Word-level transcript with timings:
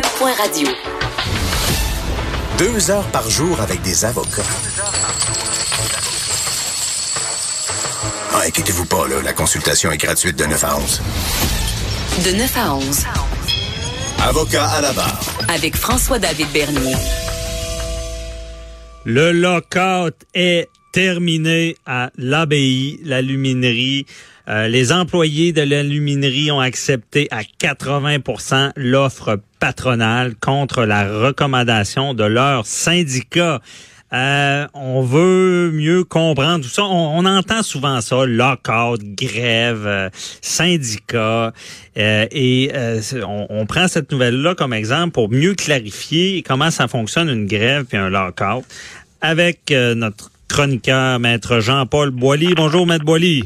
Point 0.00 0.32
radio. 0.32 0.68
Deux 2.56 2.90
heures 2.90 3.06
par 3.08 3.28
jour 3.28 3.60
avec 3.60 3.82
des 3.82 4.06
avocats. 4.06 4.42
Ah, 8.32 8.40
inquiétez-vous 8.46 8.86
pas, 8.86 9.06
là, 9.06 9.20
la 9.22 9.34
consultation 9.34 9.92
est 9.92 9.98
gratuite 9.98 10.38
de 10.38 10.44
9 10.46 10.64
à 10.64 10.76
11. 10.78 11.02
De 12.24 12.30
9 12.38 12.56
à 12.56 12.74
11. 12.74 13.04
Avocat 14.22 14.66
à 14.66 14.80
la 14.80 14.92
barre. 14.94 15.20
Avec 15.48 15.76
François-David 15.76 16.48
Bernier. 16.54 16.94
Le 19.04 19.32
lockout 19.32 20.16
est 20.32 20.70
terminé 20.94 21.76
à 21.84 22.10
l'ABI, 22.16 22.98
l'aluminerie. 23.04 24.06
Euh, 24.48 24.68
les 24.68 24.90
employés 24.90 25.52
de 25.52 25.60
l'aluminerie 25.60 26.50
ont 26.50 26.60
accepté 26.60 27.28
à 27.30 27.42
80% 27.42 28.72
l'offre 28.76 29.38
patronale 29.62 30.34
contre 30.40 30.84
la 30.84 31.04
recommandation 31.08 32.14
de 32.14 32.24
leur 32.24 32.66
syndicat. 32.66 33.60
Euh, 34.12 34.66
on 34.74 35.02
veut 35.02 35.70
mieux 35.70 36.02
comprendre 36.02 36.64
tout 36.64 36.68
ça. 36.68 36.82
On, 36.82 37.24
entend 37.24 37.62
souvent 37.62 38.00
ça, 38.00 38.26
lockout, 38.26 39.00
grève, 39.00 39.84
euh, 39.86 40.10
syndicat. 40.40 41.52
et 41.94 42.72
on, 43.24 43.46
on, 43.50 43.66
prend 43.66 43.86
cette 43.86 44.10
nouvelle-là 44.10 44.56
comme 44.56 44.72
exemple 44.72 45.12
pour 45.12 45.30
mieux 45.30 45.54
clarifier 45.54 46.42
comment 46.42 46.72
ça 46.72 46.88
fonctionne 46.88 47.28
une 47.28 47.46
grève 47.46 47.84
puis 47.84 47.98
un 47.98 48.10
lockout 48.10 48.64
avec 49.20 49.72
notre 49.94 50.32
chroniqueur, 50.48 51.20
maître 51.20 51.60
Jean-Paul 51.60 52.10
Boilly. 52.10 52.54
Bonjour, 52.56 52.84
maître 52.84 53.04
Boilly. 53.04 53.44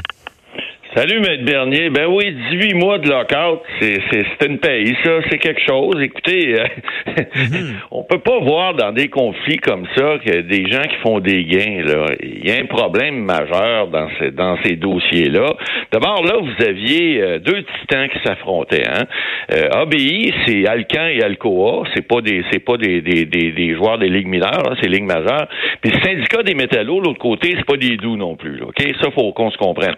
Salut, 0.97 1.21
Maître 1.21 1.45
Bernier. 1.45 1.91
Ben 1.91 2.07
oui, 2.07 2.35
18 2.53 2.73
mois 2.73 2.97
de 2.97 3.11
lockout, 3.11 3.61
c'est, 3.79 4.01
c'est, 4.11 4.47
une 4.47 4.57
paye, 4.57 4.97
ça, 5.05 5.19
c'est 5.29 5.37
quelque 5.37 5.61
chose. 5.61 6.01
Écoutez, 6.01 6.59
euh, 6.59 6.65
mm-hmm. 7.07 7.75
on 7.91 8.03
peut 8.05 8.21
pas 8.21 8.39
voir 8.39 8.73
dans 8.73 8.93
des 8.93 9.09
conflits 9.09 9.59
comme 9.59 9.87
ça 9.95 10.17
que 10.25 10.41
des 10.41 10.65
gens 10.71 10.81
qui 10.81 10.97
font 11.03 11.21
des 11.21 11.45
gains, 11.45 11.83
là. 11.85 12.07
Il 12.23 12.49
y 12.49 12.51
a 12.51 12.63
un 12.63 12.65
problème 12.65 13.23
majeur 13.25 13.89
dans 13.89 14.09
ces, 14.19 14.31
dans 14.31 14.57
ces 14.65 14.77
dossiers-là. 14.77 15.53
D'abord, 15.93 16.25
là, 16.25 16.39
vous 16.41 16.65
aviez 16.65 17.21
euh, 17.21 17.39
deux 17.41 17.63
titans 17.81 18.09
qui 18.09 18.19
s'affrontaient, 18.25 18.89
hein. 18.89 19.05
Euh, 19.53 19.69
ABI, 19.83 20.33
c'est 20.47 20.67
Alcan 20.67 21.09
et 21.09 21.23
Alcoa. 21.23 21.85
C'est 21.95 22.09
pas 22.09 22.23
des, 22.23 22.43
c'est 22.51 22.65
pas 22.65 22.79
des, 22.79 23.03
des, 23.03 23.27
des, 23.27 23.75
joueurs 23.75 23.99
des 23.99 24.09
ligues 24.09 24.29
mineures, 24.29 24.67
hein, 24.67 24.77
c'est 24.81 24.89
ligues 24.89 25.05
majeures. 25.05 25.47
Puis 25.83 25.93
le 25.93 26.01
syndicat 26.01 26.43
des 26.43 26.55
métallos, 26.55 27.01
l'autre 27.01 27.21
côté, 27.21 27.53
c'est 27.55 27.67
pas 27.67 27.77
des 27.77 27.99
doux 27.99 28.17
non 28.17 28.35
plus, 28.35 28.63
OK? 28.63 28.83
Ça, 29.03 29.11
faut 29.11 29.33
qu'on 29.33 29.51
se 29.51 29.59
comprenne. 29.59 29.95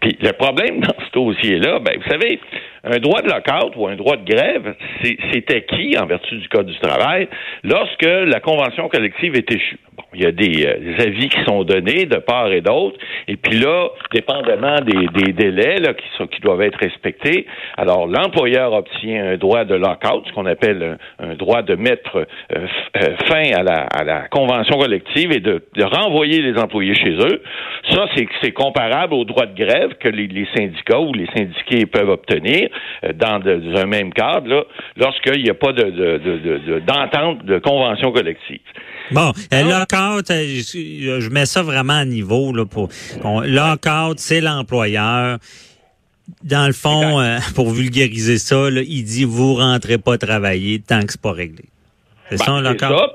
Puis 0.00 0.16
le 0.20 0.35
problème 0.36 0.80
dans 0.80 0.94
ce 0.98 1.12
dossier-là, 1.12 1.78
ben, 1.80 1.96
vous 1.96 2.10
savez, 2.10 2.40
un 2.84 2.98
droit 2.98 3.22
de 3.22 3.28
lockout 3.28 3.74
ou 3.76 3.86
un 3.88 3.96
droit 3.96 4.16
de 4.16 4.24
grève, 4.24 4.74
c'est 5.02 5.50
acquis 5.54 5.96
en 5.98 6.06
vertu 6.06 6.36
du 6.36 6.48
Code 6.48 6.66
du 6.66 6.78
travail 6.78 7.28
lorsque 7.64 8.02
la 8.02 8.40
convention 8.40 8.88
collective 8.88 9.34
est 9.34 9.50
échue? 9.50 9.78
Il 10.16 10.22
y 10.22 10.26
a 10.26 10.32
des, 10.32 10.66
euh, 10.66 11.02
avis 11.06 11.28
qui 11.28 11.42
sont 11.44 11.64
donnés 11.64 12.06
de 12.06 12.16
part 12.16 12.50
et 12.52 12.60
d'autre, 12.60 12.96
et 13.28 13.36
puis 13.36 13.58
là, 13.58 13.88
dépendamment 14.12 14.76
des, 14.80 15.32
délais 15.32 15.78
là, 15.78 15.94
qui, 15.94 16.04
sont, 16.16 16.26
qui 16.26 16.40
doivent 16.40 16.62
être 16.62 16.78
respectés, 16.78 17.46
alors 17.76 18.06
l'employeur 18.06 18.72
obtient 18.72 19.32
un 19.32 19.36
droit 19.36 19.64
de 19.64 19.74
lockout, 19.74 20.26
ce 20.26 20.32
qu'on 20.32 20.46
appelle 20.46 20.98
un, 21.18 21.34
droit 21.34 21.62
de 21.62 21.74
mettre 21.74 22.16
euh, 22.16 22.24
euh, 22.96 23.16
fin 23.26 23.52
à 23.52 23.62
la, 23.62 23.82
à 23.84 24.04
la, 24.04 24.28
convention 24.28 24.78
collective 24.78 25.32
et 25.32 25.40
de, 25.40 25.62
de, 25.74 25.84
renvoyer 25.84 26.42
les 26.42 26.58
employés 26.58 26.94
chez 26.94 27.12
eux. 27.12 27.42
Ça, 27.90 28.06
c'est 28.42 28.52
comparable 28.52 29.14
au 29.14 29.24
droit 29.24 29.46
de 29.46 29.54
grève 29.54 29.94
que 30.00 30.08
les, 30.08 30.26
les 30.26 30.46
syndicats 30.54 31.00
ou 31.00 31.12
les 31.12 31.26
syndiqués 31.26 31.86
peuvent 31.86 32.10
obtenir. 32.10 32.68
Euh, 33.04 33.12
dans, 33.12 33.40
un 33.76 33.86
même 33.86 34.12
cadre, 34.12 34.66
lorsqu'il 34.96 35.42
n'y 35.42 35.50
a 35.50 35.54
pas 35.54 35.72
de, 35.72 36.80
d'entente 36.80 37.44
de, 37.44 37.58
convention 37.58 38.12
collective. 38.12 38.60
Bon, 39.10 39.32
lockout, 40.14 40.30
euh, 40.30 41.20
je, 41.20 41.28
mets 41.30 41.46
ça 41.46 41.62
vraiment 41.62 41.94
à 41.94 42.04
niveau 42.04 42.52
là 42.52 42.64
pour 42.64 42.88
lockout, 43.44 44.18
c'est 44.18 44.40
l'employeur. 44.40 45.38
Dans 46.42 46.66
le 46.66 46.72
fond, 46.72 47.38
pour 47.54 47.70
vulgariser 47.70 48.38
ça, 48.38 48.68
il 48.70 49.04
dit 49.04 49.24
vous 49.24 49.54
rentrez 49.54 49.98
pas 49.98 50.18
travailler 50.18 50.80
tant 50.80 51.02
que 51.02 51.12
c'est 51.12 51.20
pas 51.20 51.32
réglé. 51.32 51.64
C'est 52.30 52.38
ben, 52.38 52.44
ça 52.44 52.52
un 52.52 52.60
lockout? 52.60 53.14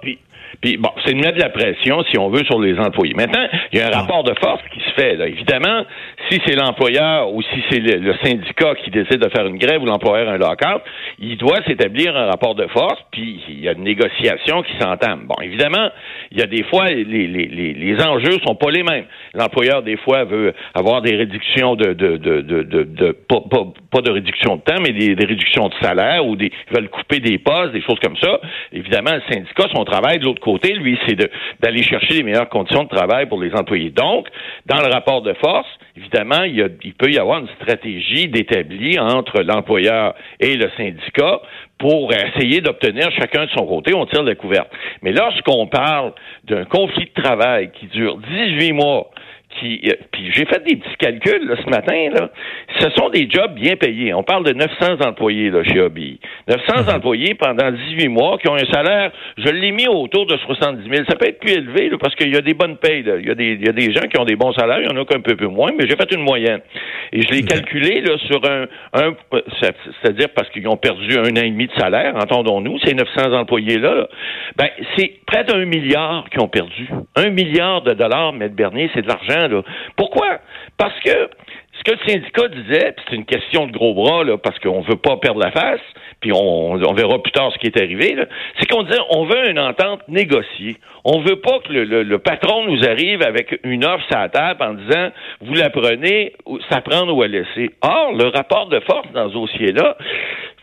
Puis 0.62 0.78
bon, 0.78 0.92
c'est 1.04 1.14
de 1.14 1.18
mettre 1.18 1.38
de 1.38 1.42
la 1.42 1.50
pression, 1.50 2.04
si 2.12 2.20
on 2.20 2.30
veut, 2.30 2.44
sur 2.46 2.60
les 2.60 2.78
employés. 2.78 3.16
Maintenant, 3.16 3.48
il 3.74 3.80
y 3.80 3.82
a 3.82 3.88
un 3.88 3.92
rapport 3.92 4.24
de 4.24 4.34
force 4.40 4.62
qui 4.72 4.80
se 4.80 4.92
fait. 4.92 5.16
Là. 5.16 5.28
Évidemment, 5.28 5.86
si 6.30 6.40
c'est 6.46 6.56
l'employeur 6.56 7.34
ou 7.34 7.42
si 7.42 7.64
c'est 7.70 7.80
le, 7.80 8.14
syndicat 8.24 8.76
qui 8.76 8.92
décide 8.92 9.18
de 9.18 9.30
faire 9.30 9.48
une 9.48 9.58
grève 9.58 9.82
ou 9.82 9.86
l'employeur 9.86 10.30
un 10.30 10.38
lockout, 10.38 10.84
il 11.18 11.38
doit 11.38 11.64
s'établir 11.66 12.16
un 12.16 12.28
rapport 12.28 12.54
de 12.54 12.68
force, 12.68 13.00
puis 13.12 13.42
il 13.50 13.62
y 13.62 13.68
a 13.68 13.72
une 13.72 13.84
négociation 13.84 14.62
qui 14.62 14.74
s'entame. 14.80 15.26
Bon, 15.28 15.36
évidemment, 15.42 15.90
il 16.32 16.40
y 16.40 16.44
a 16.44 16.48
des 16.48 16.64
fois, 16.64 16.86
les, 16.86 17.04
les, 17.04 17.28
les, 17.28 17.74
les 17.74 18.04
enjeux 18.04 18.38
sont 18.46 18.56
pas 18.56 18.70
les 18.70 18.84
mêmes. 18.84 19.06
L'employeur, 19.34 19.82
des 19.82 19.98
fois, 19.98 20.26
veut 20.26 20.54
avoir 20.76 21.02
des 21.02 21.16
réductions 21.16 21.76
de, 21.76 21.94
de, 21.94 22.18
de, 22.18 22.42
de, 22.42 22.64
de, 22.64 23.12
pas, 23.12 24.02
de 24.02 24.12
réduction 24.12 24.58
de 24.58 24.62
temps, 24.62 24.82
mais 24.82 24.94
des, 24.94 25.16
des 25.16 25.26
réductions 25.26 25.70
de 25.70 25.74
salaire 25.82 26.26
ou 26.26 26.36
des, 26.36 26.52
ils 26.70 26.76
veulent 26.76 26.90
couper 26.90 27.20
des 27.20 27.40
postes, 27.40 27.74
des 27.74 27.82
choses 27.82 28.00
comme 28.00 28.18
ça. 28.18 28.40
Évidemment, 28.72 29.12
le 29.14 29.34
syndicat, 29.34 29.66
son 29.74 29.84
travail 29.86 30.20
de 30.20 30.26
l'autre 30.26 30.42
côté, 30.42 30.51
lui, 30.58 30.98
c'est 31.08 31.18
d'aller 31.62 31.84
chercher 31.84 32.16
les 32.16 32.24
meilleures 32.24 32.50
conditions 32.50 32.84
de 32.84 32.90
travail 32.90 33.28
pour 33.28 33.42
les 33.42 33.54
employés. 33.54 33.90
Donc, 33.90 34.28
dans 34.66 34.82
le 34.82 34.92
rapport 34.92 35.22
de 35.22 35.34
force, 35.34 35.68
évidemment, 35.98 36.44
il, 36.44 36.94
peut 36.98 37.12
y 37.12 37.18
avoir 37.18 37.40
une 37.40 37.50
stratégie 37.62 38.28
d'établir 38.28 39.04
entre 39.04 39.42
l'employeur 39.42 40.14
et 40.40 40.56
le 40.56 40.70
syndicat 40.78 41.42
pour 41.78 42.12
essayer 42.14 42.62
d'obtenir 42.62 43.10
chacun 43.18 43.46
de 43.46 43.50
son 43.52 43.66
côté, 43.66 43.94
on 43.94 44.06
tire 44.06 44.24
la 44.24 44.36
couverte. 44.36 44.70
Mais 45.02 45.12
lorsqu'on 45.12 45.68
parle 45.68 46.14
d'un 46.44 46.66
conflit 46.66 47.10
de 47.16 47.22
travail 47.22 47.72
qui 47.72 47.88
dure 47.88 48.18
18 48.18 48.74
mois, 48.74 49.10
qui, 49.60 49.82
euh, 49.86 49.94
puis 50.12 50.32
j'ai 50.34 50.46
fait 50.46 50.64
des 50.64 50.76
petits 50.76 50.96
calculs 50.98 51.48
là, 51.48 51.56
ce 51.64 51.70
matin. 51.70 52.10
Là. 52.14 52.30
Ce 52.80 52.90
sont 52.92 53.10
des 53.10 53.30
jobs 53.30 53.54
bien 53.54 53.76
payés. 53.76 54.14
On 54.14 54.24
parle 54.24 54.46
de 54.46 54.54
900 54.54 55.06
employés 55.06 55.50
là, 55.50 55.64
chez 55.64 55.80
Hobby. 55.80 56.20
900 56.48 56.84
mhm. 56.84 56.96
employés 56.96 57.34
pendant 57.36 57.72
18 57.72 58.08
mois 58.10 58.38
qui 58.38 58.50
ont 58.50 58.56
un 58.56 58.72
salaire, 58.72 59.12
je 59.38 59.50
l'ai 59.50 59.72
mis 59.72 59.88
autour 59.88 60.26
de 60.26 60.38
70 60.38 60.90
000. 60.90 61.06
Ça 61.10 61.16
peut 61.16 61.28
être 61.28 61.40
plus 61.40 61.54
élevé 61.54 61.90
là, 61.90 61.98
parce 62.00 62.16
qu'il 62.16 62.34
y 62.34 62.38
a 62.38 62.42
des 62.42 62.54
bonnes 62.54 62.78
payes. 62.78 63.04
Il, 63.06 63.28
y 63.28 63.32
a 63.32 63.36
des, 63.36 63.54
il 63.54 63.66
y 63.66 63.70
a 63.70 63.74
des 63.74 63.92
gens 63.94 64.08
qui 64.08 64.20
ont 64.20 64.26
des 64.26 64.36
bons 64.36 64.54
salaires, 64.54 64.80
il 64.80 64.90
y 64.90 64.94
en 64.94 65.02
a 65.02 65.06
qu'un 65.06 65.22
peu, 65.22 65.36
peu 65.36 65.48
moins, 65.48 65.72
mais 65.78 65.88
j'ai 65.88 65.96
fait 65.96 66.12
une 66.14 66.24
moyenne. 66.24 66.62
Et 67.14 67.22
je 67.22 67.32
l'ai 67.32 67.44
calculé 67.44 68.02
là, 68.02 68.18
sur 68.28 68.42
un, 68.50 68.66
un 68.94 69.14
c'est-à-dire 69.62 70.30
parce 70.36 70.50
qu'ils 70.50 70.68
ont 70.68 70.78
perdu 70.78 71.18
un 71.18 71.32
an 71.32 71.44
et 71.44 71.50
demi 71.50 71.68
de 71.68 71.74
salaire, 71.78 72.16
entendons-nous, 72.16 72.80
ces 72.80 72.94
900 72.94 73.34
employés-là. 73.34 73.96
Là. 73.96 74.08
Ben, 74.58 74.68
c'est 74.98 75.12
près 75.26 75.44
d'un 75.44 75.66
milliard 75.66 76.26
qui 76.32 76.40
ont 76.40 76.48
perdu. 76.48 76.90
Un 77.16 77.30
milliard 77.30 77.82
de 77.82 77.94
dollars, 77.94 78.34
M. 78.40 78.48
Bernier, 78.50 78.90
c'est 78.94 79.02
de 79.02 79.08
l'argent 79.08 79.41
pourquoi? 79.96 80.40
Parce 80.78 80.98
que 81.02 81.30
ce 81.78 81.84
que 81.84 81.92
le 81.92 82.12
syndicat 82.12 82.48
disait, 82.50 82.96
c'est 83.08 83.16
une 83.16 83.26
question 83.26 83.66
de 83.66 83.72
gros 83.72 83.94
bras, 83.94 84.24
là, 84.24 84.38
parce 84.38 84.60
qu'on 84.60 84.82
veut 84.82 84.98
pas 84.98 85.18
perdre 85.18 85.40
la 85.40 85.52
face, 85.52 85.82
puis 86.20 86.32
on, 86.32 86.76
verra 86.94 87.22
plus 87.24 87.32
tard 87.32 87.52
ce 87.54 87.58
qui 87.58 87.68
est 87.68 87.78
arrivé, 87.78 88.16
c'est 88.60 88.70
qu'on 88.70 88.84
disait 88.84 89.00
on 89.10 89.26
veut 89.26 89.50
une 89.50 89.60
entente 89.60 90.08
négociée. 90.08 90.78
On 91.04 91.22
veut 91.22 91.38
pas 91.38 91.60
que 91.60 91.74
le, 91.74 92.20
patron 92.20 92.66
nous 92.68 92.84
arrive 92.88 93.24
avec 93.24 93.60
une 93.64 93.84
offre 93.84 94.06
sur 94.08 94.20
la 94.20 94.30
table 94.30 94.64
en 94.64 94.74
disant 94.76 95.10
vous 95.42 95.56
la 95.56 95.72
prenez, 95.72 96.34
ça 96.70 96.82
prendre 96.82 97.16
ou 97.16 97.24
à 97.24 97.28
laisser. 97.28 97.72
Or, 97.82 98.14
le 98.14 98.28
rapport 98.28 98.68
de 98.68 98.80
force 98.82 99.12
dans 99.14 99.30
ce 99.30 99.34
dossier-là, 99.34 99.98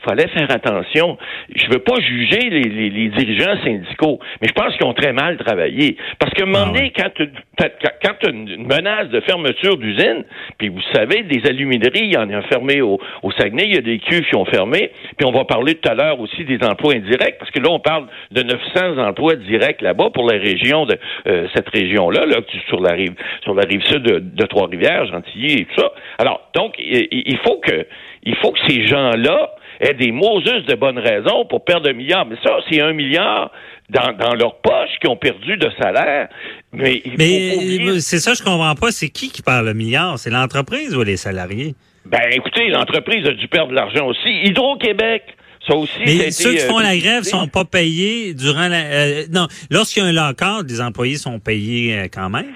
fallait 0.04 0.28
faire 0.28 0.50
attention. 0.50 1.18
Je 1.54 1.66
veux 1.70 1.80
pas 1.80 2.00
juger 2.00 2.50
les, 2.50 2.62
les, 2.62 2.90
les, 2.90 3.08
dirigeants 3.08 3.56
syndicaux, 3.64 4.18
mais 4.40 4.48
je 4.48 4.52
pense 4.52 4.76
qu'ils 4.76 4.86
ont 4.86 4.94
très 4.94 5.12
mal 5.12 5.36
travaillé. 5.38 5.96
Parce 6.18 6.32
qu'à 6.34 6.44
un 6.44 6.46
moment 6.46 6.66
ah 6.68 6.72
donné, 6.72 6.92
quand 6.94 7.10
tu 7.14 8.26
as 8.26 8.30
une 8.30 8.66
menace 8.66 9.08
de 9.08 9.20
fermeture 9.20 9.76
d'usine, 9.76 10.24
puis 10.58 10.68
vous 10.68 10.82
savez, 10.92 11.22
des 11.22 11.46
alumineries, 11.48 12.04
il 12.04 12.12
y 12.12 12.16
en 12.16 12.30
a 12.30 12.42
fermé 12.42 12.80
au, 12.80 12.98
au 13.22 13.32
Saguenay, 13.32 13.64
il 13.66 13.74
y 13.74 13.78
a 13.78 13.82
des 13.82 13.98
cuves 13.98 14.26
qui 14.28 14.36
ont 14.36 14.44
fermé, 14.44 14.90
puis 15.16 15.26
on 15.26 15.32
va 15.32 15.44
parler 15.44 15.74
tout 15.74 15.88
à 15.88 15.94
l'heure 15.94 16.20
aussi 16.20 16.44
des 16.44 16.58
emplois 16.64 16.94
indirects, 16.94 17.38
parce 17.38 17.50
que 17.50 17.60
là, 17.60 17.68
on 17.70 17.80
parle 17.80 18.06
de 18.30 18.42
900 18.42 18.98
emplois 18.98 19.36
directs 19.36 19.82
là-bas 19.82 20.10
pour 20.10 20.30
la 20.30 20.38
région 20.38 20.86
de 20.86 20.96
euh, 21.26 21.46
cette 21.54 21.68
région-là, 21.68 22.26
là, 22.26 22.36
sur 22.68 22.80
la 22.80 22.92
rive 22.92 23.14
sur 23.42 23.54
la 23.54 23.62
rive 23.62 23.82
sud 23.84 24.02
de, 24.02 24.18
de 24.18 24.46
Trois-Rivières, 24.46 25.06
Gentilly 25.06 25.60
et 25.60 25.64
tout 25.64 25.80
ça. 25.80 25.92
Alors, 26.18 26.48
donc, 26.54 26.74
il 26.78 27.38
faut 27.44 27.56
que 27.58 27.86
il 28.22 28.36
faut 28.36 28.52
que 28.52 28.58
ces 28.68 28.86
gens-là 28.86 29.50
aient 29.80 29.94
des 29.94 30.12
Moses 30.12 30.64
de 30.66 30.74
bonnes 30.74 30.98
raisons 30.98 31.44
pour 31.48 31.64
perdre 31.64 31.88
un 31.88 31.92
milliard. 31.92 32.26
Mais 32.26 32.36
ça, 32.42 32.58
c'est 32.68 32.80
un 32.80 32.92
milliard 32.92 33.50
dans, 33.90 34.12
dans 34.12 34.34
leur 34.34 34.60
poche 34.60 34.90
qui 35.00 35.08
ont 35.08 35.16
perdu 35.16 35.56
de 35.56 35.70
salaire. 35.80 36.28
Mais, 36.72 37.02
mais 37.16 38.00
c'est 38.00 38.18
ça, 38.18 38.34
je 38.34 38.42
comprends 38.42 38.74
pas. 38.74 38.90
C'est 38.90 39.08
qui 39.08 39.30
qui 39.30 39.42
perd 39.42 39.64
le 39.64 39.74
milliard? 39.74 40.18
C'est 40.18 40.30
l'entreprise 40.30 40.94
ou 40.96 41.02
les 41.02 41.16
salariés? 41.16 41.74
Ben, 42.04 42.22
écoutez, 42.32 42.68
l'entreprise 42.68 43.26
a 43.26 43.32
dû 43.32 43.48
perdre 43.48 43.70
de 43.70 43.74
l'argent 43.74 44.06
aussi. 44.06 44.28
Hydro-Québec, 44.44 45.24
ça 45.66 45.76
aussi, 45.76 45.98
Mais 46.04 46.30
ceux 46.30 46.54
qui 46.54 46.60
font 46.60 46.78
la 46.78 46.94
euh, 46.94 46.98
grève 46.98 47.24
sont 47.24 47.48
pas 47.48 47.64
payés 47.64 48.34
durant 48.34 48.68
la. 48.68 48.80
Euh, 48.80 49.26
non, 49.30 49.46
lorsqu'il 49.70 50.02
y 50.02 50.06
a 50.06 50.08
un 50.08 50.12
lock-out, 50.12 50.66
les 50.68 50.80
employés 50.80 51.16
sont 51.16 51.38
payés 51.38 51.98
euh, 51.98 52.06
quand 52.12 52.30
même? 52.30 52.54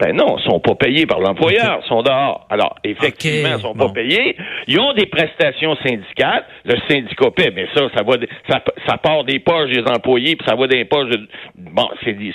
Ben 0.00 0.16
non, 0.16 0.38
ils 0.38 0.44
sont 0.44 0.60
pas 0.60 0.74
payés 0.74 1.04
par 1.04 1.20
l'employeur, 1.20 1.80
ils 1.84 1.88
sont 1.88 2.02
dehors. 2.02 2.46
Alors, 2.48 2.76
effectivement, 2.84 3.50
ils 3.56 3.60
sont 3.60 3.74
pas 3.74 3.90
payés. 3.90 4.34
Ils 4.66 4.80
ont 4.80 4.94
des 4.94 5.04
prestations 5.04 5.76
syndicales. 5.84 6.44
Le 6.64 6.76
syndicat 6.88 7.30
paie, 7.30 7.52
mais 7.54 7.66
ça, 7.74 7.82
ça 7.94 8.02
va, 8.02 8.14
ça, 8.48 8.62
ça 8.86 8.96
part 8.96 9.24
des 9.24 9.40
poches 9.40 9.70
des 9.70 9.82
employés, 9.82 10.36
puis 10.36 10.46
ça 10.48 10.54
va 10.54 10.66
des 10.66 10.86
poches. 10.86 11.10
De, 11.10 11.28
bon, 11.54 11.86
c'est 12.02 12.14
des, 12.14 12.32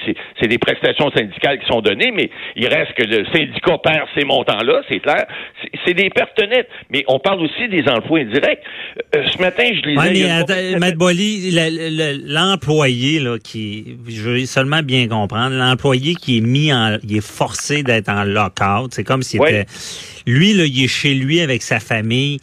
des 0.47 0.57
prestations 0.59 1.09
syndicales 1.09 1.59
qui 1.59 1.65
sont 1.65 1.81
données, 1.81 2.11
mais 2.11 2.29
il 2.55 2.67
reste 2.67 2.93
que 2.93 3.03
le 3.03 3.25
syndicat 3.33 3.79
perd 3.79 4.07
ces 4.15 4.25
montants-là, 4.25 4.81
c'est 4.87 4.99
clair. 4.99 5.25
C'est 5.85 5.95
des 5.95 6.11
pertes 6.11 6.39
nettes. 6.39 6.69
Mais 6.91 7.03
on 7.07 7.17
parle 7.17 7.41
aussi 7.41 7.67
des 7.67 7.83
emplois 7.89 8.19
indirects. 8.19 8.61
Euh, 9.15 9.23
ce 9.27 9.39
matin, 9.39 9.63
je 9.65 9.81
lisais. 9.89 9.97
Ouais, 9.97 10.11
mais 10.79 10.93
l'employé 12.27 13.19
là 13.19 13.39
qui, 13.39 13.97
je 14.07 14.21
veux 14.21 14.45
seulement 14.45 14.83
bien 14.83 15.07
comprendre, 15.07 15.55
l'employé 15.55 16.13
qui 16.13 16.37
est 16.37 16.41
mis 16.41 16.71
en, 16.71 16.97
il 17.03 17.17
est 17.17 17.25
forcé 17.25 17.54
d'être 17.83 18.09
en 18.09 18.23
lockout. 18.23 18.93
C'est 18.93 19.03
comme 19.03 19.23
si 19.23 19.37
était, 19.37 19.65
lui 20.25 20.53
là, 20.53 20.65
il 20.65 20.83
est 20.83 20.87
chez 20.87 21.13
lui 21.13 21.41
avec 21.41 21.61
sa 21.61 21.79
famille. 21.79 22.39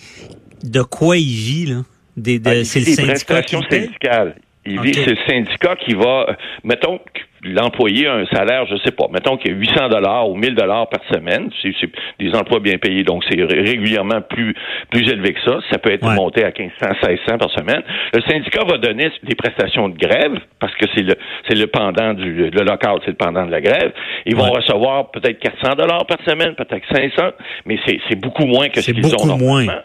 De 0.63 0.83
quoi 0.83 1.17
il 1.17 1.35
vit 1.35 1.67
là? 1.67 1.83
Des, 2.17 2.39
de, 2.39 2.63
c'est 2.63 2.81
le 2.81 2.87
syndicat 2.87 3.43
syndicales. 3.43 4.37
Il 4.65 4.81
vit, 4.81 4.95
c'est 4.95 5.07
le 5.07 5.17
syndicat 5.27 5.77
qui 5.77 5.95
va, 5.95 6.27
euh, 6.29 6.35
mettons, 6.63 7.01
l'employé 7.45 8.07
a 8.07 8.15
un 8.15 8.27
salaire, 8.27 8.67
je 8.67 8.77
sais 8.85 8.93
pas, 8.93 9.07
mettons 9.13 9.37
qu'il 9.37 9.53
y 9.53 9.55
a 9.55 9.59
800 9.59 9.89
dollars 9.89 10.29
ou 10.29 10.37
1000 10.37 10.55
dollars 10.55 10.89
par 10.89 11.01
semaine, 11.13 11.51
c'est 11.61 11.73
des 12.19 12.35
emplois 12.35 12.61
bien 12.61 12.79
payés, 12.79 13.03
donc 13.03 13.25
c'est 13.29 13.41
régulièrement 13.43 14.21
plus 14.21 14.55
plus 14.91 15.11
élevé 15.11 15.33
que 15.35 15.41
ça. 15.45 15.59
Ça 15.71 15.79
peut 15.79 15.93
être 15.93 16.07
monté 16.15 16.45
à 16.45 16.53
1500, 16.57 16.87
1600 17.09 17.39
par 17.39 17.51
semaine. 17.51 17.83
Le 18.15 18.21
syndicat 18.23 18.65
va 18.65 18.79
donner 18.79 19.11
des 19.23 19.35
prestations 19.35 19.89
de 19.89 19.97
grève 19.97 20.39
parce 20.61 20.75
que 20.77 20.87
c'est 20.95 21.03
le 21.03 21.15
c'est 21.49 21.57
le 21.57 21.67
pendant 21.67 22.15
du 22.15 22.51
le 22.51 22.65
local, 22.65 22.99
c'est 23.05 23.11
le 23.11 23.17
pendant 23.17 23.45
de 23.47 23.51
la 23.51 23.61
grève. 23.61 23.93
Ils 24.27 24.37
vont 24.37 24.51
recevoir 24.51 25.11
peut-être 25.11 25.39
400 25.41 25.75
dollars 25.77 26.07
par 26.07 26.19
semaine, 26.25 26.55
peut-être 26.55 26.85
500, 26.95 27.33
mais 27.67 27.79
c'est 27.87 28.21
beaucoup 28.21 28.47
moins 28.47 28.69
que 28.69 28.81
ce 28.81 28.93
qu'ils 28.93 29.15
ont 29.17 29.27
normalement. 29.27 29.43
Moins. 29.43 29.83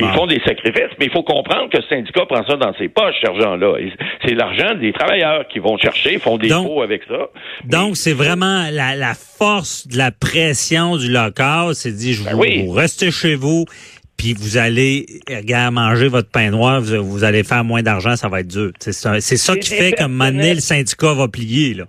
Ils 0.00 0.14
font 0.14 0.26
des 0.26 0.40
sacrifices, 0.44 0.94
mais 0.98 1.06
il 1.06 1.10
faut 1.10 1.22
comprendre 1.22 1.68
que 1.70 1.78
le 1.78 1.82
syndicat 1.88 2.26
prend 2.26 2.46
ça 2.46 2.56
dans 2.56 2.74
ses 2.74 2.88
poches, 2.88 3.14
cet 3.20 3.30
argent-là. 3.30 3.74
C'est 4.24 4.34
l'argent 4.34 4.74
des 4.74 4.92
travailleurs 4.92 5.46
qui 5.48 5.58
vont 5.58 5.76
chercher, 5.78 6.18
font 6.18 6.38
des 6.38 6.48
pots 6.48 6.82
avec 6.82 7.02
ça. 7.08 7.28
Donc, 7.64 7.96
c'est 7.96 8.12
vraiment 8.12 8.64
la, 8.70 9.14
force 9.14 9.86
de 9.86 9.96
la 9.96 10.10
pression 10.10 10.96
du 10.96 11.10
local, 11.10 11.74
c'est 11.74 11.92
dit, 11.92 12.14
je 12.14 12.24
ben 12.24 12.34
vous, 12.34 12.66
vous 12.66 12.72
restez 12.72 13.10
chez 13.10 13.34
vous, 13.34 13.64
puis 14.18 14.34
vous 14.34 14.56
allez 14.56 15.06
regarde, 15.30 15.72
manger 15.72 16.08
votre 16.08 16.28
pain 16.28 16.50
noir, 16.50 16.80
vous, 16.82 17.24
allez 17.24 17.44
faire 17.44 17.64
moins 17.64 17.82
d'argent, 17.82 18.16
ça 18.16 18.28
va 18.28 18.40
être 18.40 18.48
dur. 18.48 18.72
C'est 18.80 18.92
ça, 18.92 19.20
ça 19.20 19.56
qui 19.56 19.70
fait 19.70 19.92
que 19.92 20.04
maintenant 20.04 20.52
le 20.52 20.60
syndicat 20.60 21.14
va 21.14 21.28
plier. 21.28 21.74
Là. 21.74 21.84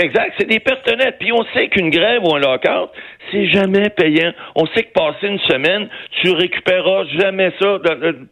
Exact, 0.00 0.32
c'est 0.38 0.48
des 0.48 0.60
pertes 0.60 0.88
nettes. 0.96 1.16
Puis 1.20 1.30
on 1.30 1.44
sait 1.52 1.68
qu'une 1.68 1.90
grève 1.90 2.22
ou 2.24 2.34
un 2.34 2.38
lockout, 2.38 2.90
c'est 3.30 3.46
jamais 3.48 3.90
payant. 3.90 4.32
On 4.56 4.64
sait 4.68 4.84
que 4.84 4.92
passer 4.92 5.26
une 5.26 5.38
semaine, 5.40 5.88
tu 6.22 6.30
récupéreras 6.30 7.04
jamais 7.18 7.52
ça, 7.60 7.78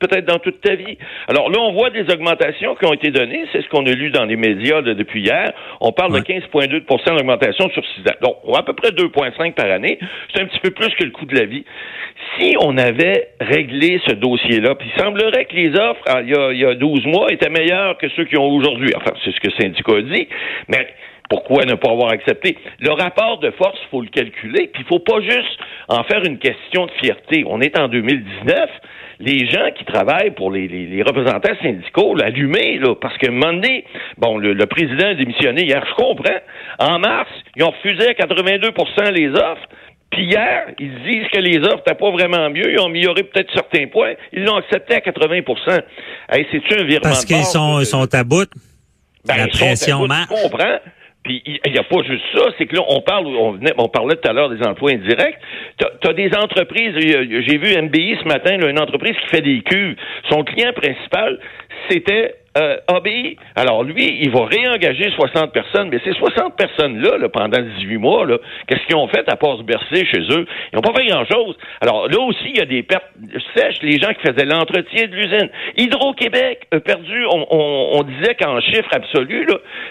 peut-être 0.00 0.24
dans 0.24 0.38
toute 0.38 0.62
ta 0.62 0.74
vie. 0.76 0.96
Alors 1.28 1.50
là, 1.50 1.58
on 1.60 1.72
voit 1.72 1.90
des 1.90 2.10
augmentations 2.10 2.74
qui 2.74 2.86
ont 2.86 2.94
été 2.94 3.10
données. 3.10 3.44
C'est 3.52 3.62
ce 3.62 3.68
qu'on 3.68 3.84
a 3.84 3.92
lu 3.92 4.10
dans 4.10 4.24
les 4.24 4.36
médias 4.36 4.80
depuis 4.80 5.20
hier. 5.20 5.52
On 5.82 5.92
parle 5.92 6.14
de 6.14 6.20
15,2% 6.20 7.16
d'augmentation 7.16 7.68
sur 7.70 7.84
6 7.84 8.00
ans. 8.00 8.16
Donc, 8.22 8.56
à 8.56 8.62
peu 8.62 8.72
près 8.72 8.88
2,5 8.88 9.52
par 9.52 9.70
année. 9.70 9.98
C'est 10.34 10.40
un 10.40 10.46
petit 10.46 10.60
peu 10.60 10.70
plus 10.70 10.88
que 10.94 11.04
le 11.04 11.10
coût 11.10 11.26
de 11.26 11.34
la 11.34 11.44
vie. 11.44 11.64
Si 12.38 12.56
on 12.62 12.78
avait 12.78 13.28
réglé 13.40 14.00
ce 14.06 14.14
dossier-là, 14.14 14.74
puis 14.74 14.90
il 14.94 15.02
semblerait 15.02 15.44
que 15.44 15.54
les 15.54 15.70
offres, 15.78 16.02
ah, 16.06 16.22
il 16.22 16.30
y, 16.30 16.34
a, 16.34 16.52
il 16.52 16.58
y 16.58 16.64
a 16.64 16.74
12 16.74 17.06
mois, 17.06 17.30
étaient 17.30 17.50
meilleures 17.50 17.98
que 17.98 18.08
ceux 18.16 18.24
qui 18.24 18.38
ont 18.38 18.48
aujourd'hui. 18.48 18.90
Enfin, 18.96 19.12
c'est 19.22 19.32
ce 19.32 19.40
que 19.40 19.48
le 19.48 19.62
syndicat 19.62 19.92
a 19.96 20.02
dit. 20.02 20.28
Mais 20.68 20.88
pourquoi 21.28 21.64
ne 21.64 21.74
pas 21.74 21.90
avoir 21.90 22.10
accepté? 22.10 22.56
Le 22.80 22.90
rapport 22.90 23.38
de 23.38 23.50
force, 23.52 23.78
il 23.82 23.88
faut 23.90 24.02
le 24.02 24.08
calculer, 24.08 24.68
puis 24.72 24.82
il 24.82 24.88
faut 24.88 25.00
pas 25.00 25.20
juste 25.20 25.58
en 25.88 26.02
faire 26.04 26.24
une 26.24 26.38
question 26.38 26.86
de 26.86 26.90
fierté. 26.92 27.44
On 27.46 27.60
est 27.60 27.78
en 27.78 27.88
2019 27.88 28.70
les 29.20 29.48
gens 29.50 29.70
qui 29.76 29.84
travaillent 29.84 30.30
pour 30.30 30.52
les, 30.52 30.68
les, 30.68 31.02
représentants 31.02 31.54
syndicaux, 31.60 32.14
l'allumer, 32.14 32.78
là, 32.78 32.94
parce 32.94 33.18
que 33.18 33.26
donné, 33.26 33.84
bon, 34.16 34.38
le, 34.38 34.66
président 34.66 35.08
a 35.08 35.14
démissionné 35.14 35.64
hier, 35.64 35.84
je 35.88 35.94
comprends. 35.94 36.38
En 36.78 36.98
mars, 36.98 37.28
ils 37.56 37.64
ont 37.64 37.70
refusé 37.70 38.08
à 38.08 38.12
82% 38.12 39.12
les 39.12 39.28
offres. 39.30 39.66
Puis 40.10 40.24
hier, 40.24 40.68
ils 40.78 41.02
disent 41.02 41.28
que 41.32 41.38
les 41.38 41.58
offres 41.58 41.78
n'étaient 41.78 41.94
pas 41.94 42.10
vraiment 42.10 42.48
mieux. 42.48 42.72
Ils 42.72 42.80
ont 42.80 42.86
amélioré 42.86 43.24
peut-être 43.24 43.52
certains 43.52 43.86
points. 43.88 44.14
Ils 44.32 44.44
l'ont 44.44 44.56
accepté 44.56 44.94
à 44.94 45.00
80 45.00 45.34
hey, 46.30 46.46
C'est-tu 46.50 46.80
un 46.80 46.84
virement 46.84 47.00
Parce 47.02 47.24
qu'ils 47.24 47.44
sont, 47.44 47.84
sont 47.84 48.14
à 48.14 48.24
bout. 48.24 48.48
Ben, 49.26 49.36
la 49.36 49.48
pression 49.48 49.98
comprends. 49.98 50.78
Il 51.28 51.72
n'y 51.72 51.78
a 51.78 51.82
pas 51.82 52.02
juste 52.02 52.24
ça, 52.34 52.44
c'est 52.56 52.66
que 52.66 52.76
là, 52.76 52.82
on 52.88 53.00
parle, 53.00 53.26
on, 53.26 53.52
venait, 53.52 53.72
on 53.76 53.88
parlait 53.88 54.16
tout 54.16 54.28
à 54.28 54.32
l'heure 54.32 54.48
des 54.48 54.62
emplois 54.66 54.92
indirects. 54.92 55.38
Tu 55.78 56.08
as, 56.08 56.12
des 56.12 56.30
entreprises, 56.36 56.94
j'ai 56.98 57.58
vu 57.58 57.82
MBI 57.82 58.18
ce 58.22 58.28
matin, 58.28 58.58
une 58.58 58.80
entreprise 58.80 59.16
qui 59.22 59.28
fait 59.28 59.42
des 59.42 59.60
cuves. 59.62 59.96
Son 60.30 60.44
client 60.44 60.72
principal, 60.72 61.38
c'était 61.88 62.34
euh, 62.58 62.76
ABI. 62.88 63.36
Alors 63.54 63.82
lui, 63.84 64.18
il 64.20 64.30
va 64.30 64.46
réengager 64.46 65.10
60 65.10 65.52
personnes, 65.52 65.88
mais 65.90 66.00
ces 66.04 66.12
60 66.12 66.56
personnes-là, 66.56 67.18
là, 67.18 67.28
pendant 67.28 67.60
18 67.60 67.96
mois, 67.98 68.26
là, 68.26 68.38
qu'est-ce 68.66 68.84
qu'ils 68.86 68.96
ont 68.96 69.08
fait 69.08 69.28
à 69.28 69.36
part 69.36 69.58
se 69.58 69.62
bercer 69.62 70.04
chez 70.06 70.20
eux? 70.30 70.46
Ils 70.72 70.76
n'ont 70.76 70.82
pas 70.82 70.92
fait 70.94 71.06
grand-chose. 71.06 71.56
Alors 71.80 72.08
là 72.08 72.20
aussi, 72.20 72.50
il 72.50 72.58
y 72.58 72.60
a 72.60 72.66
des 72.66 72.82
pertes 72.82 73.10
sèches, 73.54 73.82
les 73.82 73.98
gens 73.98 74.12
qui 74.14 74.26
faisaient 74.26 74.46
l'entretien 74.46 75.06
de 75.06 75.14
l'usine. 75.14 75.48
Hydro-Québec 75.76 76.66
a 76.72 76.80
perdu, 76.80 77.26
on, 77.26 77.46
on, 77.50 77.88
on 78.00 78.02
disait 78.02 78.34
qu'en 78.34 78.60
chiffre 78.60 78.88
absolu, 78.92 79.46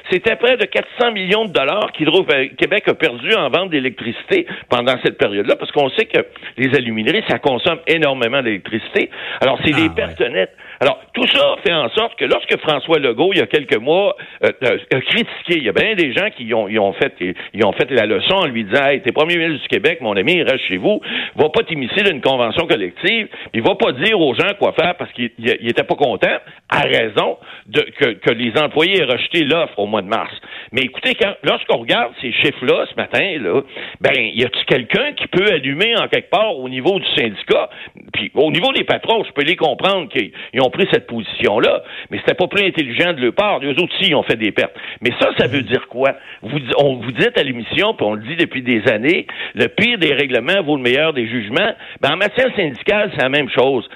c'était 0.10 0.36
près 0.36 0.58
de 0.58 0.66
400 0.66 1.12
millions 1.12 1.46
de 1.46 1.52
dollars 1.52 1.92
qu'Hydro-Québec 1.94 2.88
a 2.88 2.94
perdu 2.94 3.34
en 3.34 3.50
vente 3.50 3.70
d'électricité 3.70 4.46
pendant 4.70 4.96
cette 5.04 5.18
période-là, 5.18 5.56
parce 5.56 5.72
qu'on 5.72 5.90
sait 5.92 6.06
que 6.06 6.20
les 6.58 6.76
alumineries, 6.76 7.24
ça 7.28 7.40
consomme 7.40 7.80
énormément 7.88 8.42
d'électricité. 8.42 9.10
Alors, 9.42 9.60
c'est 9.64 9.74
des 9.74 9.88
ah, 9.90 9.96
pertes 9.96 10.22
nettes. 10.22 10.56
Alors, 10.80 11.00
tout 11.14 11.26
ça 11.28 11.56
fait 11.66 11.74
en 11.74 11.90
sorte 11.90 12.16
que 12.18 12.26
lorsque 12.26 12.58
François 12.60 13.00
Legault, 13.00 13.32
il 13.34 13.40
y 13.40 13.42
a 13.42 13.48
quelques 13.48 13.78
mois, 13.78 14.16
euh, 14.44 14.52
euh, 14.64 14.78
a 14.92 15.02
critiqué, 15.02 15.58
il 15.58 15.64
y 15.64 15.70
a 15.70 15.72
bien 15.72 15.96
des 15.96 16.14
gens 16.14 16.30
qui 16.36 16.54
ont, 16.54 16.66
ont, 16.66 16.94
fait, 16.94 17.14
ils 17.54 17.66
ont 17.66 17.72
fait 17.74 17.90
la 17.90 18.06
leçon 18.06 18.36
en 18.36 18.46
lui 18.46 18.64
disant 18.64 18.86
Hey, 18.86 19.02
t'es 19.02 19.12
premier 19.12 19.38
ministre 19.38 19.64
du 19.64 19.68
Québec, 19.70 20.02
mon 20.02 20.16
ami, 20.16 20.44
reste 20.44 20.66
chez 20.68 20.78
vous, 20.78 21.02
va 21.36 21.50
pas 21.50 21.64
t'immiscer 21.64 22.04
d'une 22.04 22.22
convention 22.22 22.68
collective, 22.68 23.28
il 23.54 23.62
va 23.64 23.76
pas 23.76 23.92
dire 23.94 24.20
aux 24.20 24.36
gens 24.36 24.54
quoi 24.60 24.74
faire 24.74 24.96
parce 24.98 25.12
qu'il 25.14 25.32
était 25.40 25.84
pas 25.84 25.96
content, 25.96 26.38
à 26.70 26.82
raison 26.82 27.38
de, 27.66 27.82
que, 27.82 28.10
que 28.12 28.32
les 28.32 28.56
employés 28.58 29.02
aient 29.02 29.06
rejeté 29.06 29.44
l'offre 29.46 29.80
au 29.80 29.88
mois 29.88 30.02
de 30.02 30.08
mars. 30.08 30.34
Mais 30.72 30.82
écoutez, 30.82 31.16
quand, 31.16 31.34
lorsqu'on 31.44 31.78
regarde 31.78 32.14
ces 32.22 32.32
chiffres-là 32.32 32.86
ce 32.90 32.96
matin, 32.96 33.38
là, 33.40 33.62
ben, 34.02 34.16
y 34.16 34.44
a-t-il 34.44 34.66
quelqu'un 34.66 35.14
qui 35.14 35.28
peut 35.28 35.52
allumer 35.52 35.96
en 35.98 36.08
quelque 36.08 36.30
part 36.30 36.58
au 36.58 36.70
niveau 36.70 37.00
du 37.00 37.08
syndicat? 37.16 37.70
Puis 38.14 38.32
au 38.36 38.52
niveau 38.52 38.72
des 38.74 38.84
patrons, 38.84 39.24
je 39.24 39.32
peux 39.32 39.44
les 39.44 39.56
comprendre 39.56 40.10
qu'ils 40.10 40.62
ont 40.62 40.67
pris 40.70 40.88
cette 40.92 41.08
position-là, 41.08 41.84
mais 42.10 42.20
c'était 42.20 42.34
pas 42.34 42.48
plus 42.48 42.66
intelligent 42.66 43.14
de 43.14 43.22
leur 43.22 43.34
part. 43.34 43.60
Eux 43.64 43.76
aussi, 43.82 44.10
ils 44.10 44.16
ont 44.16 44.24
fait 44.24 44.36
des 44.36 44.52
pertes. 44.52 44.76
Mais 45.02 45.12
ça, 45.20 45.30
ça 45.38 45.48
veut 45.48 45.62
dire 45.62 45.88
quoi? 45.88 46.16
Vous, 46.42 46.60
on 46.78 46.96
vous 46.96 47.12
dit 47.12 47.28
à 47.36 47.44
l'émission, 47.44 47.94
puis 47.94 48.06
on 48.06 48.14
le 48.14 48.22
dit 48.22 48.36
depuis 48.36 48.62
des 48.62 48.88
années, 48.88 49.28
le 49.56 49.68
pire 49.68 49.98
des 49.98 50.14
règlements 50.14 50.62
vaut 50.64 50.78
le 50.78 50.84
meilleur 50.84 51.14
des 51.14 51.28
jugements. 51.28 51.74
Ben, 52.02 52.14
en 52.14 52.18
matière 52.18 52.54
syndicale, 52.56 53.12
c'est 53.16 53.22
la 53.22 53.30
même 53.30 53.50
chose. 53.50 53.88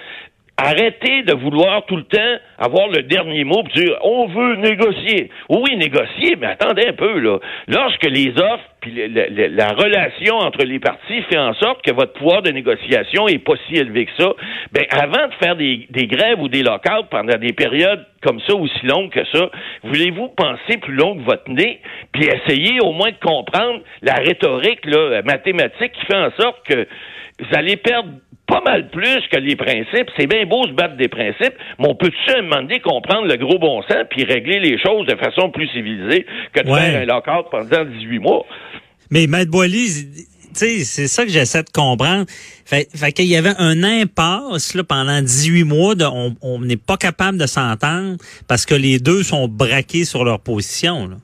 Arrêtez 0.64 1.24
de 1.24 1.34
vouloir 1.34 1.86
tout 1.86 1.96
le 1.96 2.04
temps 2.04 2.38
avoir 2.60 2.88
le 2.88 3.02
dernier 3.02 3.44
mot 3.44 3.64
pour 3.64 3.74
dire 3.74 3.98
on 4.04 4.28
veut 4.28 4.56
négocier. 4.58 5.32
Oui, 5.50 5.76
négocier, 5.76 6.36
mais 6.40 6.48
attendez 6.48 6.86
un 6.90 6.94
peu 6.94 7.20
là. 7.20 7.40
Lorsque 7.68 8.06
les 8.06 8.30
offres 8.30 8.66
puis 8.80 8.94
la, 9.08 9.70
relation 9.74 10.36
entre 10.36 10.64
les 10.64 10.80
parties 10.80 11.24
fait 11.30 11.38
en 11.38 11.54
sorte 11.56 11.84
que 11.84 11.92
votre 11.92 12.14
pouvoir 12.14 12.44
de 12.44 12.52
négociation 12.52 13.28
est 13.28 13.40
pas 13.40 13.54
si 13.68 13.76
élevé 13.76 14.06
que 14.06 14.12
ça, 14.20 14.34
ben 14.72 14.86
avant 14.92 15.28
de 15.28 15.34
faire 15.42 15.56
des, 15.56 15.88
grèves 16.08 16.40
ou 16.40 16.48
des 16.48 16.62
locales 16.62 17.08
pendant 17.10 17.38
des 17.38 17.54
périodes 17.54 18.06
comme 18.22 18.40
ça 18.42 18.56
aussi 18.56 18.86
longues 18.86 19.12
que 19.12 19.26
ça, 19.34 19.50
voulez-vous 19.84 20.30
penser 20.30 20.78
plus 20.80 20.94
long 20.94 21.16
que 21.16 21.24
votre 21.24 21.50
nez, 21.50 21.80
puis 22.12 22.26
essayer 22.26 22.80
au 22.82 22.92
moins 22.92 23.10
de 23.10 23.20
comprendre 23.20 23.82
la 24.04 24.14
rhétorique 24.16 24.86
là, 24.86 25.22
mathématique 25.24 25.92
qui 25.92 26.06
fait 26.06 26.18
en 26.18 26.32
sorte 26.40 26.64
que 26.68 26.88
vous 27.40 27.56
allez 27.56 27.78
perdre 27.78 28.10
pas 28.52 28.62
mal 28.62 28.90
plus 28.90 29.22
que 29.32 29.38
les 29.38 29.56
principes. 29.56 30.10
C'est 30.18 30.28
bien 30.28 30.46
beau 30.46 30.68
se 30.68 30.74
battre 30.74 30.98
des 30.98 31.08
principes, 31.08 31.54
mais 31.80 31.88
on 31.88 31.96
peut-tu 31.96 32.36
un 32.36 32.42
moment 32.42 32.68
comprendre 32.84 33.28
le 33.28 33.38
gros 33.38 33.58
bon 33.58 33.82
sens 33.84 34.06
puis 34.10 34.26
régler 34.26 34.60
les 34.60 34.78
choses 34.78 35.08
de 35.08 35.16
façon 35.16 35.50
plus 35.50 35.68
civilisée 35.70 36.26
que 36.54 36.62
de 36.62 36.68
faire 36.68 37.02
un 37.02 37.06
lockout 37.06 37.50
pendant 37.50 37.86
18 37.86 38.20
mois? 38.20 38.46
Mais 39.10 39.28
Maître 39.28 39.52
Boily, 39.52 39.88
c'est 40.54 41.08
ça 41.08 41.24
que 41.24 41.32
j'essaie 41.32 41.64
de 41.64 41.70
comprendre. 41.70 42.26
Fait, 42.66 42.88
fait 42.94 43.12
qu'il 43.14 43.28
y 43.28 43.38
avait 43.38 43.54
un 43.58 43.84
impasse 43.84 44.76
là, 44.76 44.84
pendant 44.84 45.22
18 45.22 45.64
mois, 45.64 45.96
de, 45.96 46.06
on 46.42 46.60
n'est 46.60 46.78
pas 46.78 46.98
capable 46.98 47.38
de 47.38 47.46
s'entendre 47.46 48.18
parce 48.48 48.66
que 48.66 48.76
les 48.76 49.00
deux 49.00 49.24
sont 49.24 49.48
braqués 49.48 50.04
sur 50.04 50.26
leur 50.26 50.40
position. 50.40 51.08
Là. 51.08 51.16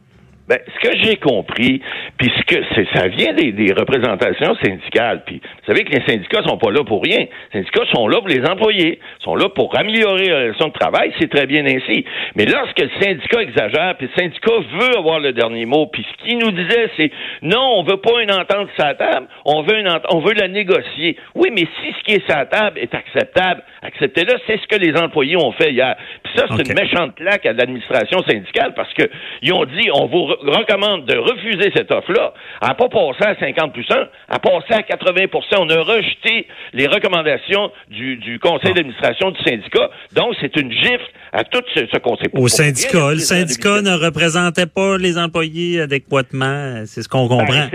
Ben, 0.48 0.60
ce 0.66 0.90
que 0.90 0.98
j'ai 1.04 1.18
compris, 1.18 1.82
Puis 2.18 2.32
ce 2.36 2.44
que 2.44 2.64
c'est, 2.74 2.88
ça 2.98 3.08
vient 3.08 3.34
des, 3.34 3.52
des, 3.52 3.74
représentations 3.74 4.56
syndicales. 4.64 5.24
Puis 5.26 5.40
vous 5.44 5.74
savez 5.74 5.84
que 5.84 5.92
les 5.92 6.04
syndicats 6.06 6.42
sont 6.44 6.58
pas 6.58 6.72
là 6.72 6.84
pour 6.84 7.04
rien. 7.04 7.26
Les 7.54 7.60
syndicats 7.60 7.86
sont 7.94 8.08
là 8.08 8.18
pour 8.18 8.28
les 8.28 8.44
employés, 8.44 9.00
sont 9.20 9.36
là 9.36 9.50
pour 9.50 9.78
améliorer 9.78 10.26
la 10.26 10.38
relation 10.40 10.68
de 10.70 10.74
travail. 10.74 11.14
C'est 11.20 11.30
très 11.30 11.46
bien 11.46 11.66
ainsi. 11.66 12.06
Mais 12.36 12.46
lorsque 12.46 12.80
le 12.80 12.90
syndicat 13.00 13.42
exagère, 13.42 13.96
puis 13.98 14.08
le 14.08 14.22
syndicat 14.22 14.54
veut 14.80 14.98
avoir 14.98 15.20
le 15.20 15.32
dernier 15.32 15.66
mot, 15.66 15.86
puis 15.88 16.06
ce 16.12 16.24
qu'il 16.24 16.40
nous 16.40 16.52
disait, 16.52 16.90
c'est 16.98 17.12
non, 17.44 17.76
on 17.78 17.84
veut 17.84 17.98
pas 17.98 18.22
une 18.22 18.32
entente 18.32 18.70
sur 18.76 18.86
la 18.86 18.96
table, 18.96 19.28
on 19.46 19.62
veut 19.62 19.78
une 19.78 19.88
on 20.10 20.20
veut 20.20 20.34
la 20.34 20.48
négocier. 20.48 21.18
Oui, 21.36 21.50
mais 21.52 21.68
si 21.82 21.94
ce 22.00 22.04
qui 22.04 22.14
est 22.16 22.26
sur 22.28 22.38
la 22.38 22.46
table 22.46 22.80
est 22.80 22.96
acceptable, 22.96 23.62
acceptez-le. 23.84 24.34
C'est 24.48 24.60
ce 24.60 24.68
que 24.68 24.76
les 24.76 24.98
employés 24.98 25.38
ont 25.38 25.52
fait 25.52 25.72
hier. 25.72 25.96
Puis 26.24 26.34
ça, 26.36 26.46
c'est 26.50 26.68
une 26.68 26.76
méchante 26.76 27.16
claque 27.16 27.46
à 27.46 27.54
l'administration 27.54 28.24
syndicale 28.24 28.74
parce 28.76 28.94
que 28.94 29.04
ils 29.44 29.54
ont 29.54 29.66
dit 29.66 29.90
on 29.94 30.08
vous 30.08 30.26
recommande 30.26 31.06
de 31.06 31.18
refuser 31.18 31.72
cette 31.76 31.92
offre-là, 32.08 32.34
à 32.62 32.74
pas 32.74 32.90
passer 32.90 33.24
à 33.24 33.36
50 33.40 33.74
plus 33.74 33.86
1, 33.90 34.08
à 34.30 34.40
passer 34.40 34.74
à 34.74 34.84
80 34.84 35.26
On 35.58 35.70
a 35.70 35.82
rejeté 35.82 36.48
les 36.74 36.88
recommandations 36.88 37.72
du, 37.90 38.18
du 38.18 38.40
conseil 38.40 38.74
d'administration 38.74 39.32
du 39.32 39.44
syndicat. 39.44 39.90
Donc, 40.14 40.36
c'est 40.42 40.56
une 40.58 40.72
gifle 40.72 41.12
à 41.34 41.44
tout 41.44 41.62
ce, 41.74 41.86
ce 41.92 41.98
conseil. 41.98 42.28
Au 42.34 42.48
syndicat. 42.48 43.12
Le 43.12 43.20
syndicat 43.20 43.82
ne 43.82 43.94
représentait 43.94 44.66
pas 44.66 44.98
les 44.98 45.18
employés 45.18 45.82
adéquatement. 45.82 46.84
C'est 46.86 47.02
ce 47.02 47.10
qu'on 47.10 47.28
ben, 47.28 47.38
comprend. 47.38 47.68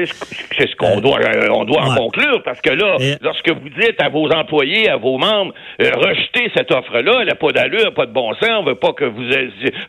c'est 0.57 0.69
ce 0.69 0.77
qu'on 0.77 1.01
doit, 1.01 1.21
euh, 1.21 1.49
on 1.51 1.65
doit 1.65 1.83
en 1.83 1.95
conclure 1.97 2.43
parce 2.45 2.61
que 2.61 2.71
là, 2.71 2.97
lorsque 3.21 3.51
vous 3.51 3.69
dites 3.69 4.01
à 4.01 4.09
vos 4.09 4.31
employés, 4.31 4.89
à 4.89 4.97
vos 4.97 5.19
membres, 5.19 5.55
euh, 5.81 5.91
rejetez 5.95 6.51
cette 6.57 6.71
offre-là, 6.73 7.19
elle 7.21 7.29
n'a 7.29 7.35
pas 7.35 7.53
d'allure, 7.53 7.81
elle 7.81 7.85
n'a 7.87 7.91
pas 7.93 8.07
de 8.07 8.13
bon 8.13 8.35
sens, 8.35 8.51
on 8.61 8.65
veut 8.65 8.75
pas 8.75 8.93
que 8.93 9.05
vous 9.05 9.23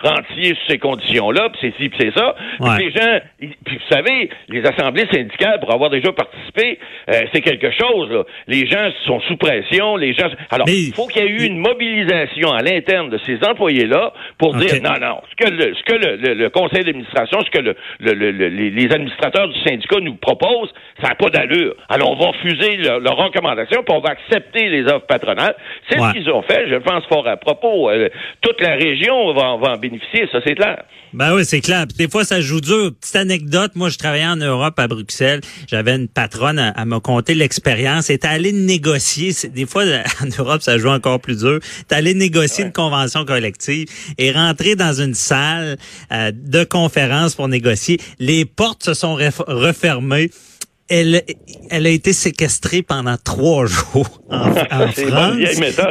rentiez 0.01 0.55
sur 0.55 0.63
ces 0.67 0.77
conditions-là, 0.77 1.50
puis 1.50 1.59
c'est 1.62 1.83
ci, 1.83 1.89
puis 1.89 2.00
c'est 2.00 2.19
ça. 2.19 2.35
les 2.77 2.91
gens, 2.91 3.19
puis 3.39 3.77
vous 3.77 3.95
savez, 3.95 4.29
les 4.49 4.63
assemblées 4.65 5.07
syndicales, 5.11 5.59
pour 5.59 5.73
avoir 5.73 5.89
déjà 5.89 6.11
participé, 6.11 6.79
euh, 7.09 7.21
c'est 7.33 7.41
quelque 7.41 7.71
chose. 7.71 8.09
Là. 8.11 8.23
Les 8.47 8.67
gens 8.67 8.89
sont 9.05 9.19
sous 9.21 9.37
pression, 9.37 9.95
les 9.95 10.13
gens. 10.13 10.29
Alors, 10.51 10.67
il 10.69 10.93
faut 10.93 11.07
qu'il 11.07 11.23
y 11.23 11.25
ait 11.25 11.29
eu 11.29 11.45
une 11.45 11.57
mobilisation 11.57 12.51
à 12.51 12.61
l'interne 12.61 13.09
de 13.09 13.19
ces 13.25 13.37
employés-là 13.43 14.13
pour 14.37 14.55
dire 14.55 14.81
non, 14.81 14.99
non, 14.99 15.21
ce 15.31 15.45
que 15.45 15.49
le, 15.49 15.73
ce 15.75 15.83
que 15.83 15.93
le, 15.93 16.33
le, 16.33 16.49
conseil 16.49 16.83
d'administration, 16.83 17.39
ce 17.41 17.51
que 17.51 17.59
le, 17.59 17.75
les, 17.99 18.93
administrateurs 18.93 19.47
du 19.47 19.59
syndicat 19.61 19.99
nous 20.01 20.15
proposent, 20.15 20.73
ça 21.01 21.09
n'a 21.09 21.15
pas 21.15 21.29
d'allure. 21.29 21.75
Alors, 21.89 22.11
on 22.11 22.15
va 22.15 22.27
refuser 22.27 22.77
leurs 22.77 23.17
recommandations, 23.17 23.83
puis 23.83 23.95
on 23.95 24.01
va 24.01 24.11
accepter 24.11 24.69
les 24.69 24.83
offres 24.85 25.07
patronales. 25.07 25.55
C'est 25.89 25.99
ce 25.99 26.11
qu'ils 26.13 26.29
ont 26.29 26.41
fait, 26.41 26.67
je 26.69 26.75
pense 26.75 27.05
fort 27.05 27.27
à 27.27 27.37
propos. 27.37 27.89
Euh, 27.89 28.09
toute 28.41 28.61
la 28.61 28.75
région 28.75 29.33
va, 29.33 29.57
va 29.57 29.73
en 29.73 29.77
bénéficier, 29.77 30.27
ça 30.31 30.39
c'est 30.45 30.55
clair. 30.55 30.83
Ben 31.13 31.35
oui, 31.35 31.45
c'est 31.45 31.61
clair. 31.61 31.85
des 31.85 32.09
fois, 32.09 32.23
ça 32.23 32.41
joue 32.41 32.59
dur. 32.59 32.89
Petite 32.99 33.15
anecdote, 33.15 33.73
moi, 33.75 33.89
je 33.89 33.99
travaillais 33.99 34.23
en 34.25 34.36
Europe, 34.36 34.77
à 34.80 34.88
Bruxelles. 34.88 35.42
J'avais 35.68 35.96
une 35.96 36.08
patronne 36.08 36.60
à, 36.60 36.86
me 36.86 37.00
conter 37.00 37.36
l'expérience. 37.36 38.10
Elle 38.10 38.18
était 38.18 38.27
allée 38.27 38.51
négocier. 38.51 39.34
Des 39.53 39.65
fois, 39.65 39.84
en 40.22 40.27
Europe, 40.38 40.62
ça 40.62 40.77
joue 40.77 40.89
encore 40.89 41.20
plus 41.20 41.39
dur. 41.39 41.60
Elle 41.89 41.98
allée 41.98 42.13
négocier 42.13 42.65
une 42.65 42.72
convention 42.72 43.25
collective 43.25 43.88
et 44.18 44.32
rentrer 44.32 44.75
dans 44.75 44.94
une 44.94 45.13
salle 45.13 45.77
euh, 46.12 46.32
de 46.34 46.63
conférence 46.63 47.36
pour 47.36 47.48
négocier. 47.48 48.00
Les 48.20 48.46
portes 48.46 48.84
se 48.84 48.94
sont 48.94 49.15
refermées 49.15 50.32
elle, 50.89 51.21
elle 51.71 51.85
a 51.85 51.89
été 51.89 52.13
séquestrée 52.13 52.81
pendant 52.81 53.15
trois 53.17 53.65
jours 53.67 54.21
en, 54.29 54.51
France. 54.51 55.35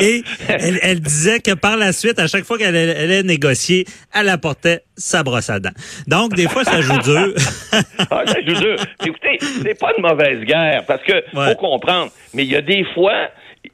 et 0.00 0.22
elle, 0.49 1.00
disait 1.00 1.40
que 1.40 1.54
par 1.54 1.76
la 1.76 1.92
suite, 1.92 2.18
à 2.18 2.26
chaque 2.26 2.44
fois 2.44 2.58
qu'elle 2.58 2.76
allait 2.76 3.22
négocier, 3.22 3.87
elle 4.14 4.28
apportait 4.28 4.82
sa 4.96 5.22
brosse 5.22 5.50
à 5.50 5.61
dents. 5.61 5.70
Donc, 6.06 6.34
des 6.34 6.49
fois, 6.49 6.64
ça 6.64 6.80
joue 6.80 6.99
dur. 6.99 7.34
ah, 8.11 8.22
ça 8.26 8.40
joue 8.46 8.54
dur. 8.54 8.76
Écoutez, 9.04 9.38
c'est 9.62 9.78
pas 9.78 9.92
une 9.96 10.02
mauvaise 10.02 10.40
guerre, 10.44 10.84
parce 10.87 11.02
que 11.02 11.22
faut 11.32 11.54
comprendre. 11.56 12.11
Mais 12.34 12.44
il 12.44 12.50
y 12.50 12.56
a 12.56 12.62
des 12.62 12.84
fois, 12.94 13.28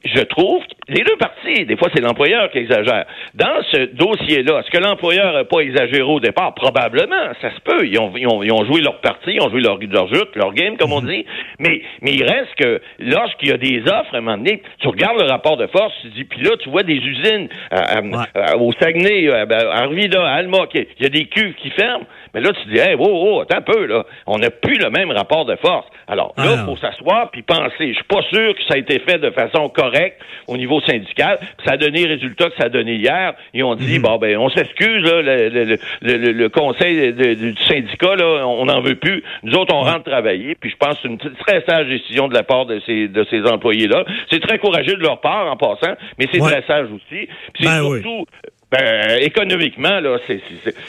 je 0.05 0.21
trouve, 0.21 0.63
les 0.89 1.03
deux 1.03 1.15
parties, 1.17 1.65
des 1.65 1.77
fois 1.77 1.89
c'est 1.93 2.01
l'employeur 2.01 2.49
qui 2.51 2.59
exagère. 2.59 3.05
Dans 3.35 3.61
ce 3.71 3.85
dossier-là, 3.93 4.59
est-ce 4.59 4.71
que 4.71 4.83
l'employeur 4.83 5.33
n'a 5.33 5.43
pas 5.43 5.59
exagéré 5.59 6.01
au 6.01 6.19
départ? 6.19 6.53
Probablement, 6.55 7.33
ça 7.41 7.51
se 7.51 7.59
peut. 7.61 7.85
Ils 7.85 7.99
ont, 7.99 8.11
ils 8.15 8.27
ont, 8.27 8.43
ils 8.43 8.51
ont 8.51 8.65
joué 8.65 8.81
leur 8.81 8.99
partie, 9.01 9.33
ils 9.33 9.41
ont 9.41 9.49
joué 9.49 9.61
leur, 9.61 9.77
leur 9.79 10.07
jute, 10.07 10.35
leur 10.35 10.53
game, 10.53 10.77
comme 10.77 10.93
on 10.93 11.01
mhm. 11.01 11.09
dit. 11.09 11.25
Mais, 11.59 11.81
mais 12.01 12.11
il 12.13 12.23
reste 12.23 12.55
que 12.57 12.81
lorsqu'il 12.99 13.49
y 13.49 13.51
a 13.51 13.57
des 13.57 13.81
offres, 13.81 14.13
à 14.13 14.17
un 14.17 14.21
moment 14.21 14.37
donné, 14.37 14.61
tu 14.79 14.87
regardes 14.87 15.19
le 15.19 15.27
rapport 15.27 15.57
de 15.57 15.67
force, 15.67 15.93
tu 16.01 16.09
dis, 16.09 16.23
puis 16.23 16.41
là, 16.41 16.51
tu 16.59 16.69
vois 16.69 16.83
des 16.83 16.95
usines 16.95 17.49
euh, 17.73 17.77
euh, 17.77 18.23
euh, 18.35 18.57
au 18.57 18.71
Saguenay, 18.73 19.45
ben, 19.45 19.67
à 19.69 19.83
Arvida, 19.83 20.23
à 20.23 20.35
Alma, 20.35 20.59
il 20.73 20.85
y 20.99 21.05
a 21.05 21.09
des 21.09 21.25
cuves 21.25 21.53
qui 21.55 21.69
ferment. 21.71 22.05
Mais 22.33 22.41
là, 22.41 22.51
tu 22.53 22.69
dis, 22.69 22.79
hey, 22.79 22.95
oh, 22.97 23.05
oh, 23.07 23.41
attends 23.41 23.57
un 23.57 23.61
peu, 23.61 23.85
là. 23.85 24.05
On 24.27 24.37
n'a 24.37 24.51
plus 24.51 24.77
le 24.77 24.89
même 24.89 25.11
rapport 25.11 25.45
de 25.45 25.55
force. 25.55 25.87
Alors, 26.07 26.33
là, 26.37 26.43
il 26.53 26.59
ah. 26.59 26.65
faut 26.65 26.77
s'asseoir 26.77 27.31
puis 27.31 27.41
penser. 27.41 27.89
Je 27.89 27.93
suis 27.93 28.03
pas 28.03 28.21
sûr 28.23 28.55
que 28.55 28.63
ça 28.67 28.75
a 28.75 28.77
été 28.77 28.99
fait 28.99 29.17
de 29.17 29.31
façon 29.31 29.67
correcte 29.69 30.21
au 30.47 30.57
niveau 30.57 30.78
syndical. 30.81 31.39
ça 31.65 31.73
a 31.73 31.77
donné 31.77 32.05
le 32.05 32.13
résultat 32.13 32.49
que 32.49 32.55
ça 32.57 32.65
a 32.65 32.69
donné 32.69 32.95
hier. 32.95 33.33
Ils 33.53 33.63
ont 33.63 33.75
dit, 33.75 33.95
mhm. 33.95 34.01
bon, 34.01 34.17
ben, 34.17 34.37
on 34.37 34.49
s'excuse, 34.49 35.03
là, 35.03 35.21
le, 35.21 35.77
le, 36.01 36.31
le, 36.31 36.49
conseil 36.49 37.13
du 37.13 37.55
syndicat, 37.67 38.15
là, 38.15 38.45
on 38.47 38.65
n'en 38.65 38.81
veut 38.81 38.95
plus. 38.95 39.23
Nous 39.43 39.53
autres, 39.53 39.73
on 39.73 39.81
rentre 39.81 40.03
travailler. 40.03 40.55
Puis 40.55 40.71
je 40.71 40.75
pense 40.77 40.95
que 40.95 40.99
c'est 41.03 41.07
une 41.07 41.17
très 41.17 41.63
sage 41.67 41.87
décision 41.87 42.27
de 42.27 42.33
la 42.33 42.43
part 42.43 42.65
de 42.65 42.81
ces, 42.85 43.07
de 43.07 43.25
ces 43.29 43.43
employés-là. 43.43 44.05
C'est 44.31 44.41
très 44.41 44.59
courageux 44.59 44.95
de 44.95 45.03
leur 45.03 45.21
part, 45.21 45.51
en 45.51 45.57
passant, 45.57 45.95
mais 46.17 46.27
c'est 46.31 46.39
très 46.39 46.63
sage 46.63 46.87
aussi. 46.87 47.27
Puis 47.53 47.63
c'est 47.63 47.65
ben 47.65 47.83
surtout... 47.83 48.25
Ben, 48.71 49.17
économiquement, 49.21 49.99
là, 49.99 50.19
c'est, 50.27 50.41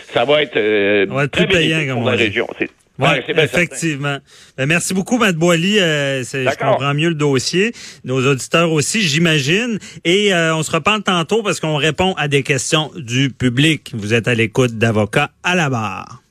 ça 0.03 0.27
va 0.27 0.43
être, 0.43 0.57
euh, 0.57 1.27
très 1.29 1.47
payant 1.47 1.95
pour 1.95 2.11
la 2.11 2.17
région. 2.17 2.47
Ouais, 3.01 3.25
effectivement. 3.29 4.19
Ben, 4.57 4.67
merci 4.67 4.95
beaucoup, 4.95 5.19
Matt 5.19 5.37
Boily. 5.37 5.79
Euh, 5.79 6.23
je 6.23 6.57
comprends 6.57 6.95
mieux 6.95 7.09
le 7.09 7.15
dossier. 7.15 7.73
Nos 8.05 8.27
auditeurs 8.27 8.73
aussi, 8.73 9.03
j'imagine. 9.03 9.79
Et 10.05 10.33
euh, 10.35 10.55
on 10.55 10.63
se 10.63 10.71
reparle 10.71 11.03
tantôt 11.03 11.43
parce 11.43 11.61
qu'on 11.61 11.77
répond 11.77 12.15
à 12.15 12.29
des 12.29 12.43
questions 12.43 12.91
du 12.97 13.31
public. 13.31 13.93
Vous 13.95 14.15
êtes 14.15 14.29
à 14.29 14.35
l'écoute 14.35 14.79
d'avocats 14.79 15.31
à 15.43 15.55
la 15.55 15.71
barre. 15.71 16.23